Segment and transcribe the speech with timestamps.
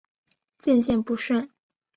[0.57, 1.51] 渐渐不顺